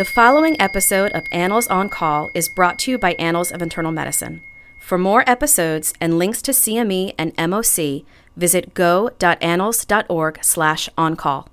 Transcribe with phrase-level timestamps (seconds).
[0.00, 3.92] The following episode of Annals on Call is brought to you by Annals of Internal
[3.92, 4.40] Medicine.
[4.78, 11.50] For more episodes and links to CME and MOC, visit go.annals.org slash on-call.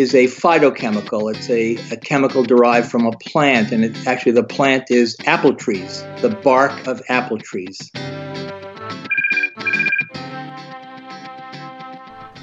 [0.00, 1.32] Is a phytochemical.
[1.32, 5.54] It's a, a chemical derived from a plant, and it, actually the plant is apple
[5.54, 7.92] trees, the bark of apple trees.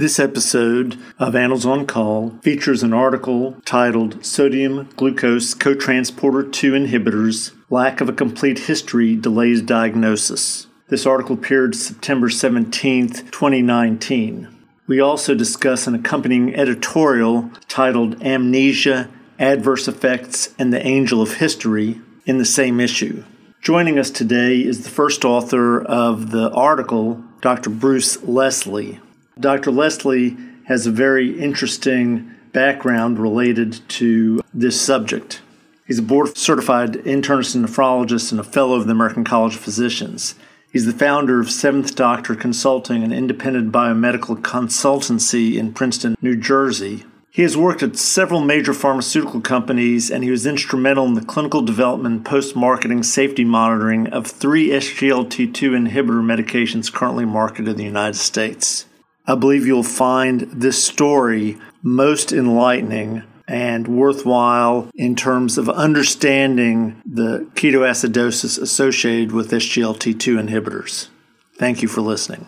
[0.00, 7.52] This episode of Annals on Call features an article titled Sodium Glucose Cotransporter 2 Inhibitors
[7.68, 10.68] Lack of a Complete History Delays Diagnosis.
[10.88, 14.48] This article appeared September 17, 2019.
[14.86, 22.00] We also discuss an accompanying editorial titled Amnesia, Adverse Effects, and the Angel of History
[22.24, 23.22] in the same issue.
[23.60, 27.68] Joining us today is the first author of the article, Dr.
[27.68, 28.98] Bruce Leslie.
[29.40, 29.70] Dr.
[29.70, 35.40] Leslie has a very interesting background related to this subject.
[35.86, 39.60] He's a board certified internist and nephrologist and a fellow of the American College of
[39.60, 40.34] Physicians.
[40.70, 47.04] He's the founder of Seventh Doctor Consulting, an independent biomedical consultancy in Princeton, New Jersey.
[47.32, 51.62] He has worked at several major pharmaceutical companies and he was instrumental in the clinical
[51.62, 58.16] development post marketing safety monitoring of three SGLT2 inhibitor medications currently marketed in the United
[58.16, 58.84] States.
[59.30, 67.48] I believe you'll find this story most enlightening and worthwhile in terms of understanding the
[67.54, 71.10] ketoacidosis associated with SGLT2 inhibitors.
[71.54, 72.44] Thank you for listening.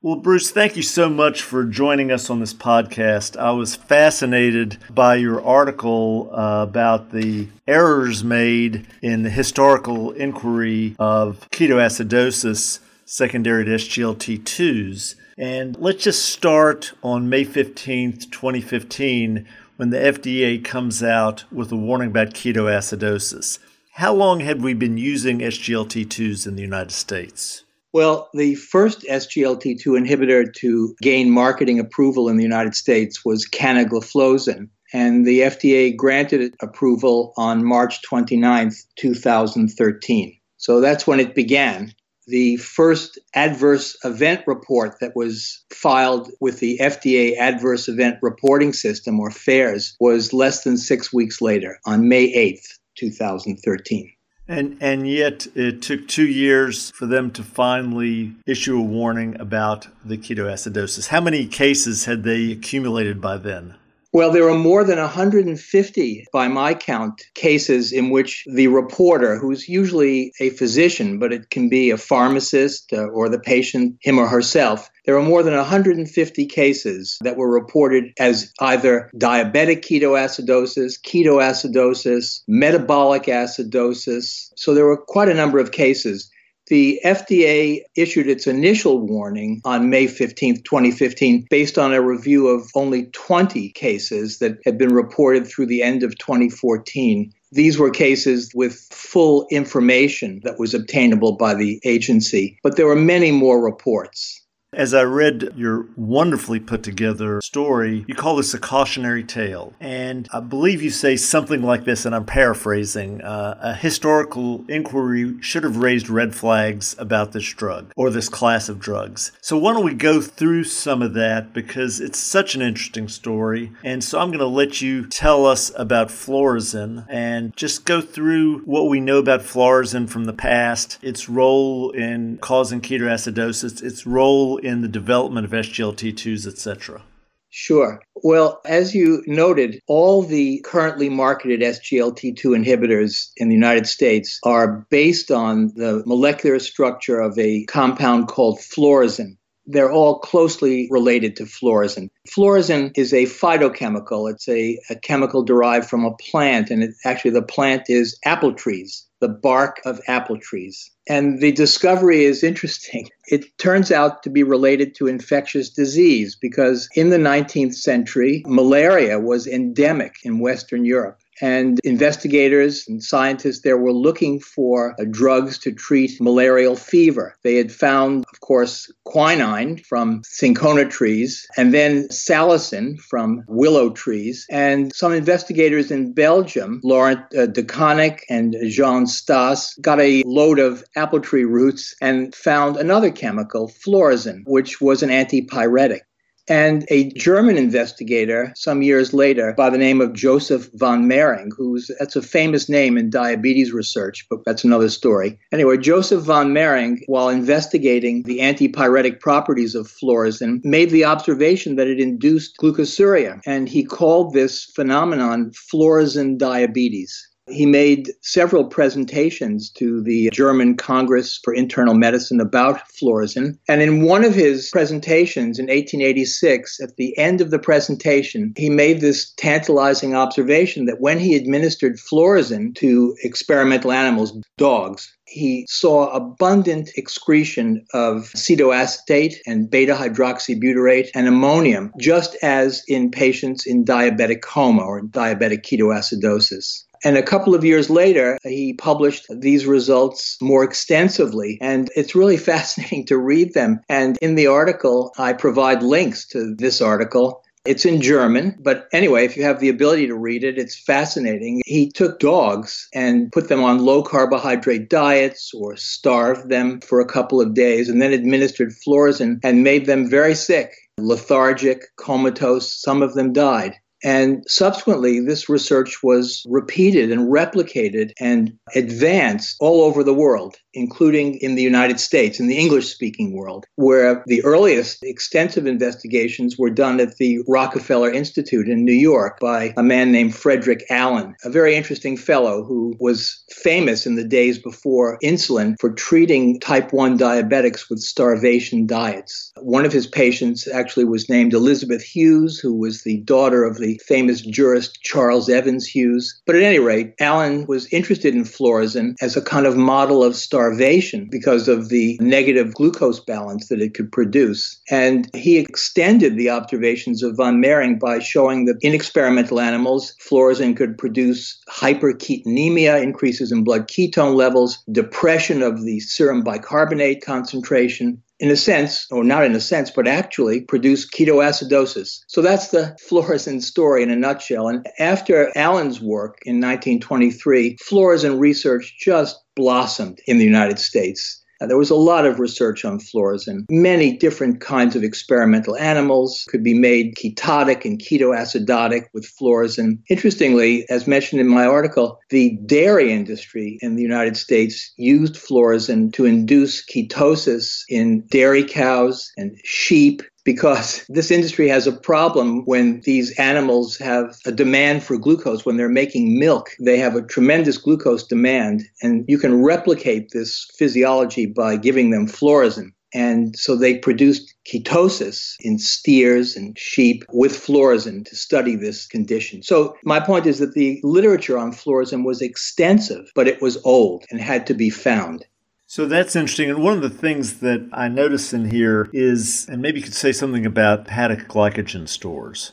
[0.00, 3.36] Well, Bruce, thank you so much for joining us on this podcast.
[3.36, 10.94] I was fascinated by your article uh, about the errors made in the historical inquiry
[11.00, 12.78] of ketoacidosis
[13.10, 15.16] secondary to SGLT2s.
[15.36, 21.76] And let's just start on May 15th, 2015, when the FDA comes out with a
[21.76, 23.58] warning about ketoacidosis.
[23.94, 27.64] How long had we been using SGLT2s in the United States?
[27.92, 34.68] Well, the first SGLT2 inhibitor to gain marketing approval in the United States was canagliflozin,
[34.92, 40.36] and the FDA granted approval on March 29th, 2013.
[40.58, 41.92] So that's when it began
[42.30, 49.20] the first adverse event report that was filed with the FDA Adverse Event Reporting System,
[49.20, 54.12] or FAERS, was less than six weeks later, on May 8th, 2013.
[54.48, 59.86] And, and yet, it took two years for them to finally issue a warning about
[60.04, 61.06] the ketoacidosis.
[61.06, 63.76] How many cases had they accumulated by then?
[64.12, 69.68] Well, there are more than 150, by my count, cases in which the reporter, who's
[69.68, 74.26] usually a physician, but it can be a pharmacist uh, or the patient, him or
[74.26, 82.42] herself, there are more than 150 cases that were reported as either diabetic ketoacidosis, ketoacidosis,
[82.48, 84.50] metabolic acidosis.
[84.56, 86.30] So there were quite a number of cases.
[86.70, 92.70] The FDA issued its initial warning on May 15, 2015, based on a review of
[92.76, 97.32] only 20 cases that had been reported through the end of 2014.
[97.50, 102.94] These were cases with full information that was obtainable by the agency, but there were
[102.94, 104.39] many more reports.
[104.72, 109.72] As I read your wonderfully put together story, you call this a cautionary tale.
[109.80, 115.34] And I believe you say something like this, and I'm paraphrasing uh, a historical inquiry
[115.40, 119.32] should have raised red flags about this drug or this class of drugs.
[119.40, 123.72] So, why don't we go through some of that because it's such an interesting story.
[123.82, 128.60] And so, I'm going to let you tell us about Phlorizin and just go through
[128.60, 134.59] what we know about Phlorizin from the past, its role in causing ketoacidosis, its role
[134.64, 137.02] in the development of SGLT2s, etc.?
[137.50, 138.00] Sure.
[138.22, 144.86] Well, as you noted, all the currently marketed SGLT2 inhibitors in the United States are
[144.88, 149.36] based on the molecular structure of a compound called phlorizin.
[149.72, 152.10] They're all closely related to phlorizin.
[152.28, 154.30] Phlorizin is a phytochemical.
[154.30, 158.52] It's a, a chemical derived from a plant, and it, actually the plant is apple
[158.52, 160.90] trees, the bark of apple trees.
[161.08, 163.08] And the discovery is interesting.
[163.30, 169.20] It turns out to be related to infectious disease because in the 19th century, malaria
[169.20, 171.20] was endemic in Western Europe.
[171.40, 177.34] And investigators and scientists there were looking for uh, drugs to treat malarial fever.
[177.42, 184.46] They had found, of course, quinine from cinchona trees, and then salicin from willow trees.
[184.50, 190.58] And some investigators in Belgium, Laurent uh, de Koninck and Jean Stas, got a load
[190.58, 196.00] of apple tree roots and found another chemical, phlorizin, which was an antipyretic.
[196.48, 201.90] And a German investigator some years later by the name of Joseph von Mering, who's
[201.98, 205.38] that's a famous name in diabetes research, but that's another story.
[205.52, 211.86] Anyway, Joseph von Mering, while investigating the antipyretic properties of phlorizin, made the observation that
[211.86, 213.40] it induced glucosuria.
[213.46, 217.29] And he called this phenomenon phlorizin diabetes.
[217.50, 223.58] He made several presentations to the German Congress for Internal Medicine about phlorizin.
[223.68, 228.70] And in one of his presentations in 1886, at the end of the presentation, he
[228.70, 236.08] made this tantalizing observation that when he administered phlorizin to experimental animals, dogs, he saw
[236.10, 244.42] abundant excretion of acetoacetate and beta hydroxybutyrate and ammonium, just as in patients in diabetic
[244.42, 246.84] coma or diabetic ketoacidosis.
[247.04, 251.58] And a couple of years later, he published these results more extensively.
[251.60, 253.80] And it's really fascinating to read them.
[253.88, 257.42] And in the article, I provide links to this article.
[257.66, 261.60] It's in German, but anyway, if you have the ability to read it, it's fascinating.
[261.66, 267.06] He took dogs and put them on low carbohydrate diets or starved them for a
[267.06, 272.74] couple of days and then administered phlorizin and made them very sick, lethargic, comatose.
[272.80, 273.74] Some of them died.
[274.02, 281.36] And subsequently, this research was repeated and replicated and advanced all over the world including
[281.36, 286.70] in the United States, in the English speaking world, where the earliest extensive investigations were
[286.70, 291.50] done at the Rockefeller Institute in New York by a man named Frederick Allen, a
[291.50, 297.18] very interesting fellow who was famous in the days before insulin for treating type 1
[297.18, 299.52] diabetics with starvation diets.
[299.60, 304.00] One of his patients actually was named Elizabeth Hughes, who was the daughter of the
[304.06, 306.40] famous jurist Charles Evans Hughes.
[306.46, 310.36] But at any rate, Allen was interested in phlorizin as a kind of model of
[310.36, 314.78] starvation starvation because of the negative glucose balance that it could produce.
[314.90, 320.76] And he extended the observations of von Mering by showing that in experimental animals, phlorizin
[320.76, 328.50] could produce hyperketonemia, increases in blood ketone levels, depression of the serum bicarbonate concentration, in
[328.50, 332.20] a sense, or not in a sense, but actually produce ketoacidosis.
[332.26, 334.66] So that's the phlorizin story in a nutshell.
[334.66, 341.39] And after Allen's work in 1923, phlorizin research just blossomed in the United States.
[341.60, 343.64] Uh, there was a lot of research on phlorizin.
[343.70, 349.98] Many different kinds of experimental animals could be made ketotic and ketoacidotic with phlorizin.
[350.08, 356.12] Interestingly, as mentioned in my article, the dairy industry in the United States used phlorizin
[356.14, 363.00] to induce ketosis in dairy cows and sheep because this industry has a problem when
[363.02, 365.64] these animals have a demand for glucose.
[365.64, 370.66] When they're making milk, they have a tremendous glucose demand, and you can replicate this
[370.76, 372.92] physiology by giving them phlorizin.
[373.12, 379.62] And so they produced ketosis in steers and sheep with phlorizin to study this condition.
[379.62, 384.24] So my point is that the literature on phlorizin was extensive, but it was old
[384.30, 385.44] and had to be found.
[385.90, 386.70] So that's interesting.
[386.70, 390.14] And one of the things that I notice in here is, and maybe you could
[390.14, 392.70] say something about hepatic glycogen stores.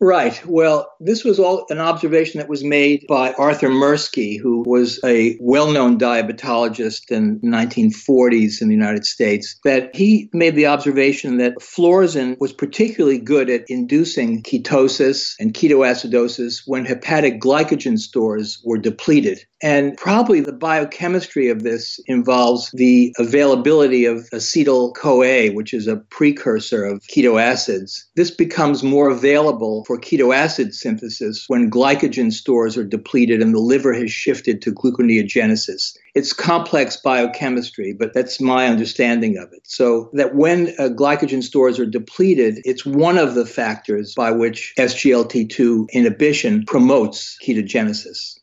[0.00, 0.40] Right.
[0.46, 5.38] Well, this was all an observation that was made by Arthur Mirsky, who was a
[5.40, 11.56] well-known diabetologist in the 1940s in the United States, that he made the observation that
[11.56, 19.40] phlorizin was particularly good at inducing ketosis and ketoacidosis when hepatic glycogen stores were depleted.
[19.60, 25.96] And probably the biochemistry of this involves the availability of acetyl CoA, which is a
[25.96, 28.06] precursor of keto acids.
[28.14, 33.58] This becomes more available for keto acid synthesis when glycogen stores are depleted and the
[33.58, 35.96] liver has shifted to gluconeogenesis.
[36.14, 39.62] It's complex biochemistry, but that's my understanding of it.
[39.64, 44.72] So that when uh, glycogen stores are depleted, it's one of the factors by which
[44.78, 48.38] SGLT2 inhibition promotes ketogenesis.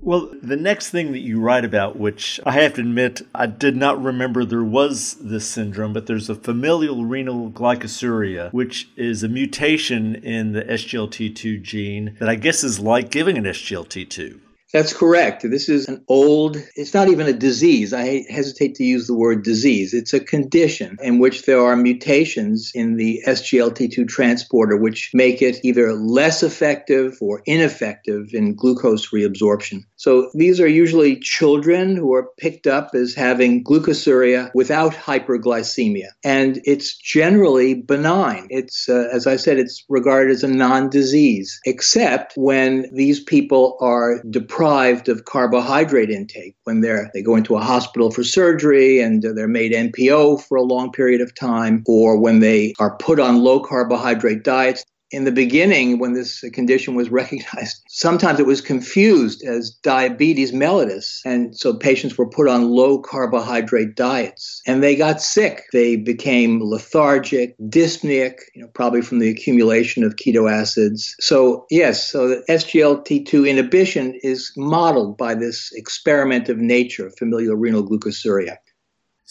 [0.00, 3.76] Well, the next thing that you write about, which I have to admit, I did
[3.76, 9.28] not remember there was this syndrome, but there's a familial renal glycosuria, which is a
[9.28, 14.40] mutation in the SGLT2 gene that I guess is like giving an SGLT2.
[14.72, 15.48] That's correct.
[15.48, 17.94] This is an old, it's not even a disease.
[17.94, 19.94] I hesitate to use the word disease.
[19.94, 25.64] It's a condition in which there are mutations in the SGLT2 transporter, which make it
[25.64, 29.84] either less effective or ineffective in glucose reabsorption.
[29.96, 36.08] So these are usually children who are picked up as having glucosuria without hyperglycemia.
[36.22, 38.48] And it's generally benign.
[38.50, 43.78] It's, uh, as I said, it's regarded as a non disease, except when these people
[43.80, 48.98] are depressed deprived of carbohydrate intake when they're they go into a hospital for surgery
[48.98, 53.20] and they're made NPO for a long period of time or when they are put
[53.20, 58.60] on low carbohydrate diets in the beginning, when this condition was recognized, sometimes it was
[58.60, 61.20] confused as diabetes mellitus.
[61.24, 65.64] And so patients were put on low carbohydrate diets and they got sick.
[65.72, 71.14] They became lethargic, dyspneic, you know, probably from the accumulation of keto acids.
[71.20, 77.82] So, yes, so the SGLT2 inhibition is modeled by this experiment of nature, familial renal
[77.82, 78.56] glucosuria.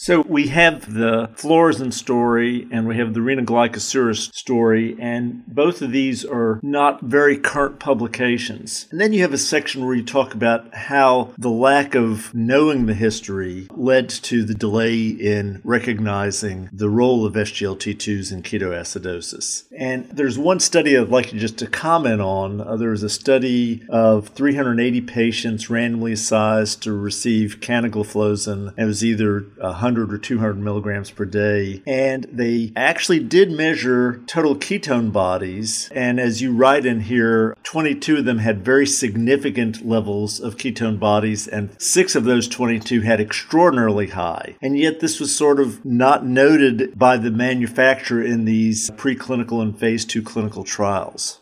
[0.00, 5.82] So we have the phlorizin story and we have the renal glycosuria story, and both
[5.82, 8.86] of these are not very current publications.
[8.92, 12.86] And then you have a section where you talk about how the lack of knowing
[12.86, 19.64] the history led to the delay in recognizing the role of SGLT2s in ketoacidosis.
[19.76, 22.60] And there's one study I'd like you just to comment on.
[22.60, 28.74] Uh, there was a study of 380 patients randomly sized to receive canagliflozin.
[28.78, 31.82] It was either 100 100 or 200 milligrams per day.
[31.86, 35.88] And they actually did measure total ketone bodies.
[35.94, 40.98] And as you write in here, 22 of them had very significant levels of ketone
[40.98, 44.56] bodies, and six of those 22 had extraordinarily high.
[44.60, 49.78] And yet, this was sort of not noted by the manufacturer in these preclinical and
[49.78, 51.40] phase two clinical trials.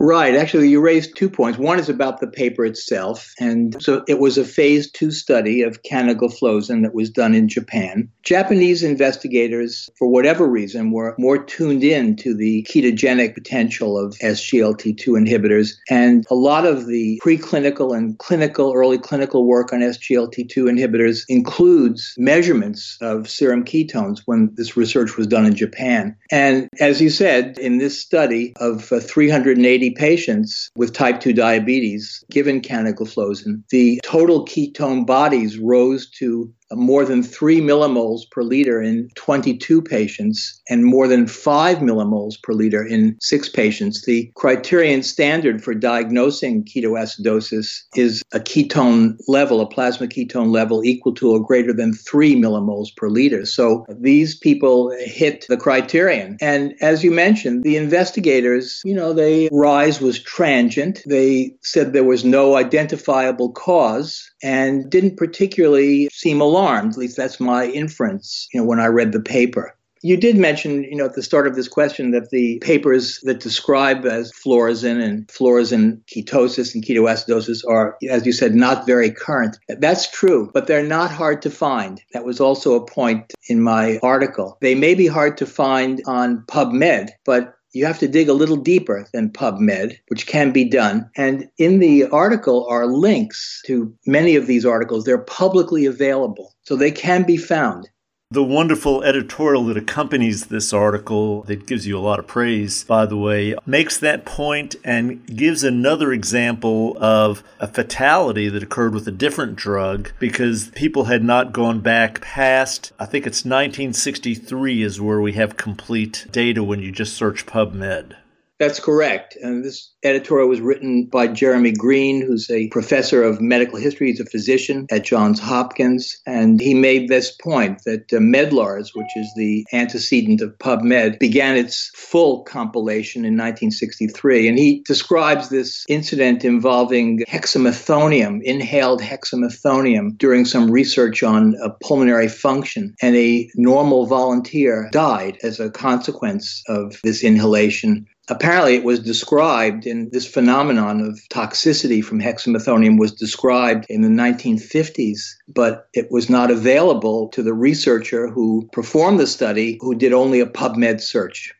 [0.00, 0.36] Right.
[0.36, 1.58] Actually, you raised two points.
[1.58, 3.32] One is about the paper itself.
[3.40, 8.08] And so it was a phase two study of canagliflozin that was done in Japan.
[8.22, 15.04] Japanese investigators, for whatever reason, were more tuned in to the ketogenic potential of SGLT2
[15.08, 15.72] inhibitors.
[15.90, 22.14] And a lot of the preclinical and clinical, early clinical work on SGLT2 inhibitors includes
[22.16, 26.16] measurements of serum ketones when this research was done in Japan.
[26.30, 32.24] And as you said, in this study of uh, 380 patients with type 2 diabetes
[32.30, 39.08] given canagliflozin, the total ketone bodies rose to more than 3 millimoles per liter in
[39.14, 44.04] 22 patients and more than 5 millimoles per liter in 6 patients.
[44.04, 51.14] The criterion standard for diagnosing ketoacidosis is a ketone level, a plasma ketone level equal
[51.14, 53.46] to or greater than 3 millimoles per liter.
[53.46, 56.36] So these people hit the criterion.
[56.40, 61.02] And as you mentioned, the investigators, you know, the rise was transient.
[61.06, 66.57] They said there was no identifiable cause and didn't particularly seem alarmed.
[66.66, 69.74] At least that's my inference, you know, when I read the paper.
[70.02, 73.40] You did mention, you know, at the start of this question that the papers that
[73.40, 79.58] describe as phlorizin and phlorizin ketosis and ketoacidosis are, as you said, not very current.
[79.68, 82.00] That's true, but they're not hard to find.
[82.12, 84.56] That was also a point in my article.
[84.60, 88.56] They may be hard to find on PubMed, but you have to dig a little
[88.56, 91.10] deeper than PubMed, which can be done.
[91.16, 95.04] And in the article are links to many of these articles.
[95.04, 97.88] They're publicly available, so they can be found.
[98.30, 103.06] The wonderful editorial that accompanies this article, that gives you a lot of praise, by
[103.06, 109.08] the way, makes that point and gives another example of a fatality that occurred with
[109.08, 115.00] a different drug because people had not gone back past, I think it's 1963 is
[115.00, 118.14] where we have complete data when you just search PubMed.
[118.58, 119.36] That's correct.
[119.40, 124.08] And this editorial was written by Jeremy Greene, who's a professor of medical history.
[124.08, 126.16] He's a physician at Johns Hopkins.
[126.26, 131.56] And he made this point that uh, Medlars, which is the antecedent of PubMed, began
[131.56, 134.48] its full compilation in 1963.
[134.48, 142.94] And he describes this incident involving hexamethonium, inhaled hexamethonium, during some research on pulmonary function.
[143.00, 149.86] And a normal volunteer died as a consequence of this inhalation apparently it was described
[149.86, 156.28] in this phenomenon of toxicity from hexamethonium was described in the 1950s but it was
[156.28, 161.54] not available to the researcher who performed the study who did only a pubmed search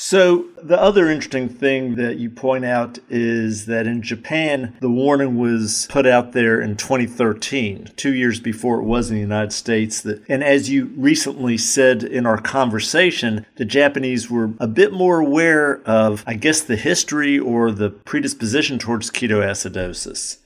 [0.00, 5.36] so, the other interesting thing that you point out is that in Japan, the warning
[5.36, 10.00] was put out there in 2013, two years before it was in the United States.
[10.02, 15.18] That, and as you recently said in our conversation, the Japanese were a bit more
[15.18, 20.38] aware of, I guess, the history or the predisposition towards ketoacidosis.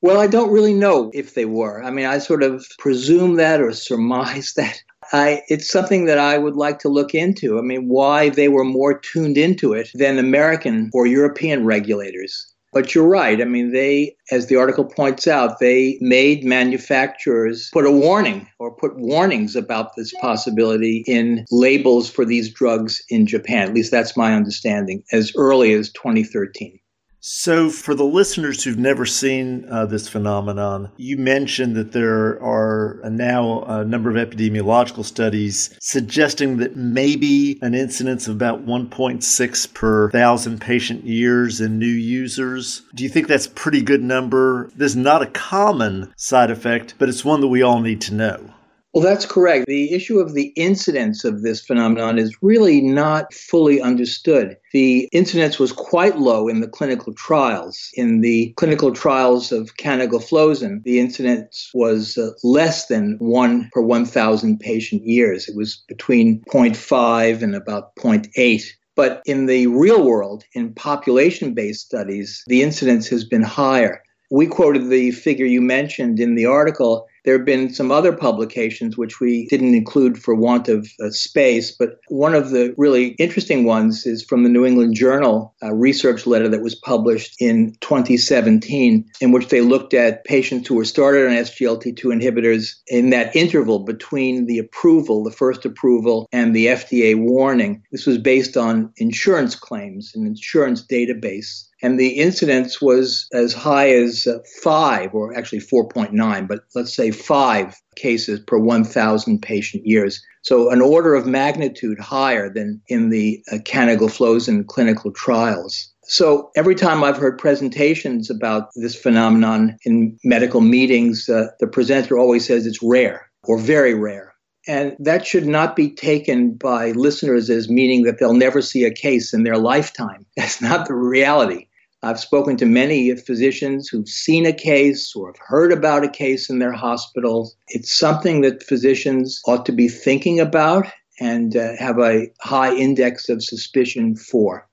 [0.00, 1.82] Well, I don't really know if they were.
[1.82, 4.80] I mean, I sort of presume that or surmise that.
[5.12, 7.58] I, it's something that I would like to look into.
[7.58, 12.48] I mean, why they were more tuned into it than American or European regulators.
[12.72, 13.38] But you're right.
[13.38, 18.74] I mean, they, as the article points out, they made manufacturers put a warning or
[18.74, 23.68] put warnings about this possibility in labels for these drugs in Japan.
[23.68, 26.78] At least that's my understanding, as early as 2013.
[27.24, 33.00] So, for the listeners who've never seen uh, this phenomenon, you mentioned that there are
[33.04, 40.10] now a number of epidemiological studies suggesting that maybe an incidence of about 1.6 per
[40.10, 42.82] thousand patient years in new users.
[42.92, 44.72] Do you think that's a pretty good number?
[44.74, 48.14] This is not a common side effect, but it's one that we all need to
[48.14, 48.50] know.
[48.92, 49.64] Well, that's correct.
[49.66, 54.58] The issue of the incidence of this phenomenon is really not fully understood.
[54.74, 57.88] The incidence was quite low in the clinical trials.
[57.94, 64.60] In the clinical trials of canagliflozin, the incidence was uh, less than 1 per 1,000
[64.60, 65.48] patient years.
[65.48, 68.62] It was between 0.5 and about 0.8.
[68.94, 74.02] But in the real world, in population based studies, the incidence has been higher.
[74.30, 78.96] We quoted the figure you mentioned in the article there have been some other publications
[78.96, 83.64] which we didn't include for want of uh, space, but one of the really interesting
[83.64, 89.32] ones is from the New England Journal research letter that was published in 2017, in
[89.32, 94.46] which they looked at patients who were started on SGLT2 inhibitors in that interval between
[94.46, 97.82] the approval, the first approval, and the FDA warning.
[97.92, 103.90] This was based on insurance claims, an insurance database and the incidence was as high
[103.90, 110.22] as uh, five, or actually 4.9, but let's say five cases per 1,000 patient years.
[110.42, 115.92] So an order of magnitude higher than in the uh, canagliflozin clinical trials.
[116.04, 122.18] So every time I've heard presentations about this phenomenon in medical meetings, uh, the presenter
[122.18, 124.32] always says it's rare or very rare.
[124.68, 128.92] And that should not be taken by listeners as meaning that they'll never see a
[128.92, 130.24] case in their lifetime.
[130.36, 131.66] That's not the reality.
[132.04, 136.50] I've spoken to many physicians who've seen a case or have heard about a case
[136.50, 137.54] in their hospitals.
[137.68, 140.86] It's something that physicians ought to be thinking about
[141.20, 144.68] and uh, have a high index of suspicion for.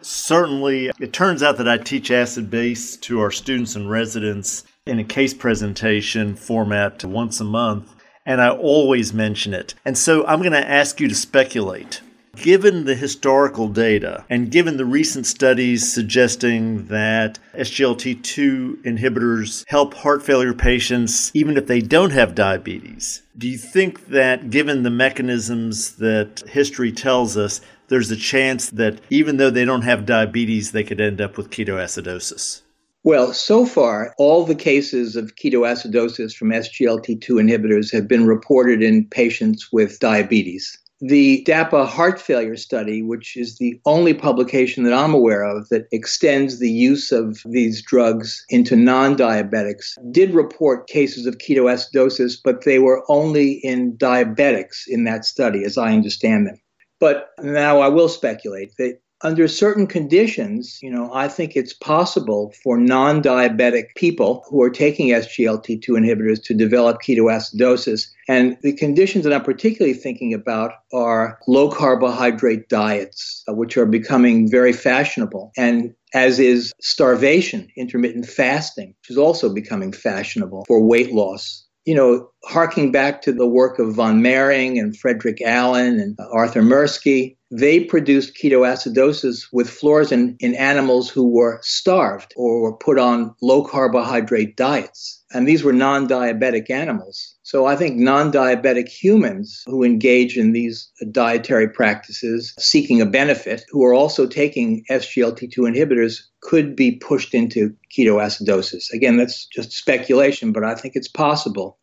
[0.00, 4.98] Certainly, it turns out that I teach acid base to our students and residents in
[4.98, 7.94] a case presentation format once a month,
[8.24, 9.74] and I always mention it.
[9.84, 12.00] And so I'm going to ask you to speculate.
[12.36, 20.22] Given the historical data and given the recent studies suggesting that SGLT2 inhibitors help heart
[20.22, 25.96] failure patients even if they don't have diabetes, do you think that given the mechanisms
[25.96, 30.84] that history tells us, there's a chance that even though they don't have diabetes, they
[30.84, 32.62] could end up with ketoacidosis?
[33.04, 39.06] Well, so far, all the cases of ketoacidosis from SGLT2 inhibitors have been reported in
[39.06, 40.78] patients with diabetes.
[41.04, 45.88] The DAPA heart failure study, which is the only publication that I'm aware of that
[45.90, 52.64] extends the use of these drugs into non diabetics, did report cases of ketoacidosis, but
[52.64, 56.60] they were only in diabetics in that study, as I understand them.
[57.00, 62.52] But now I will speculate that under certain conditions, you know, I think it's possible
[62.62, 68.08] for non diabetic people who are taking SGLT2 inhibitors to develop ketoacidosis.
[68.28, 73.86] And the conditions that I'm particularly thinking about are low carbohydrate diets, uh, which are
[73.86, 75.52] becoming very fashionable.
[75.56, 81.94] And as is starvation, intermittent fasting, which is also becoming fashionable for weight loss you
[81.94, 87.36] know, harking back to the work of von Mering and Frederick Allen and Arthur Mirsky,
[87.52, 93.62] they produced ketoacidosis with phlorizin in animals who were starved or were put on low
[93.62, 95.22] carbohydrate diets.
[95.34, 97.34] And these were non diabetic animals.
[97.42, 103.64] So I think non diabetic humans who engage in these dietary practices seeking a benefit,
[103.70, 108.90] who are also taking SGLT2 inhibitors, could be pushed into ketoacidosis.
[108.94, 111.78] Again, that's just speculation, but I think it's possible.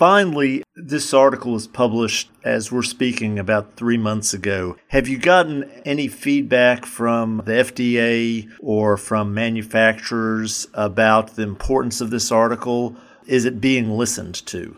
[0.00, 4.74] Finally, this article was published as we're speaking about three months ago.
[4.88, 12.08] Have you gotten any feedback from the FDA or from manufacturers about the importance of
[12.08, 12.96] this article?
[13.26, 14.74] Is it being listened to?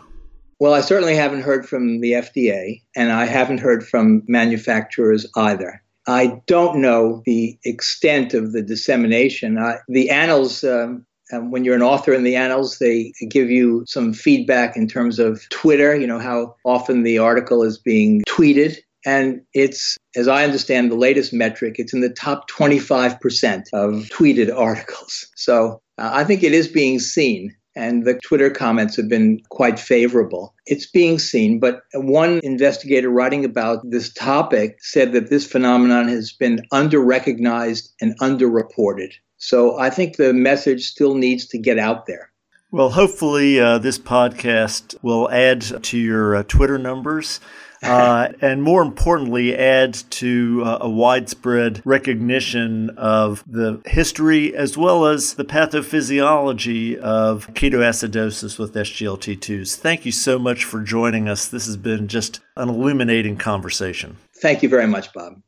[0.58, 5.85] Well, I certainly haven't heard from the FDA, and I haven't heard from manufacturers either.
[6.08, 9.56] I don't know the extent of the dissemination.
[9.56, 13.85] I, the annals um, um, when you're an author in the annals, they give you
[13.87, 18.77] some feedback in terms of Twitter, you know, how often the article is being tweeted.
[19.05, 24.55] And it's, as I understand the latest metric, it's in the top 25% of tweeted
[24.57, 25.27] articles.
[25.35, 29.79] So uh, I think it is being seen and the Twitter comments have been quite
[29.79, 30.55] favorable.
[30.66, 36.33] It's being seen, but one investigator writing about this topic said that this phenomenon has
[36.33, 39.12] been under-recognized and underreported.
[39.42, 42.31] So I think the message still needs to get out there.
[42.70, 47.40] Well, hopefully, uh, this podcast will add to your uh, Twitter numbers.
[47.83, 55.05] Uh, and more importantly, add to uh, a widespread recognition of the history as well
[55.05, 59.74] as the pathophysiology of ketoacidosis with SGLT2s.
[59.74, 61.48] Thank you so much for joining us.
[61.48, 64.16] This has been just an illuminating conversation.
[64.40, 65.42] Thank you very much, Bob.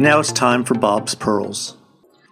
[0.00, 1.76] Now it's time for Bob's Pearls.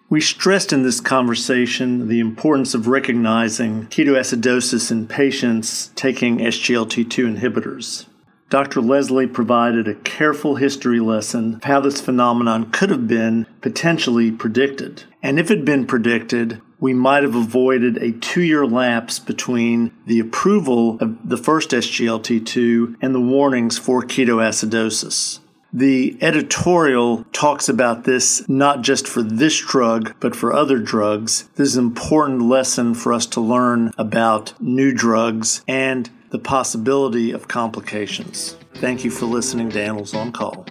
[0.09, 8.07] We stressed in this conversation the importance of recognizing ketoacidosis in patients taking SGLT2 inhibitors.
[8.49, 8.81] Dr.
[8.81, 15.05] Leslie provided a careful history lesson of how this phenomenon could have been potentially predicted.
[15.23, 19.93] And if it had been predicted, we might have avoided a two year lapse between
[20.07, 25.41] the approval of the first SGLT2 and the warnings for ketoacidosis.
[25.73, 31.47] The editorial talks about this not just for this drug, but for other drugs.
[31.57, 37.33] This is an important lesson for us to learn about new drugs and the possibility
[37.33, 38.57] of complications.
[38.77, 40.65] Thank you for listening to Annals on Call.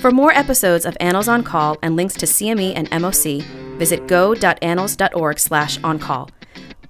[0.00, 3.42] For more episodes of Annals on Call and links to CME and MOC,
[3.76, 6.30] visit go.annals.org slash on call.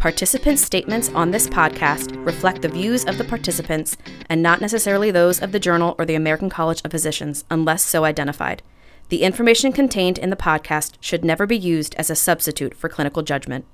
[0.03, 3.97] Participant statements on this podcast reflect the views of the participants
[4.29, 8.05] and not necessarily those of the journal or the American College of Physicians, unless so
[8.05, 8.65] identified.
[9.11, 13.23] The information contained in the podcast should never be used as a substitute for clinical
[13.23, 13.65] judgment.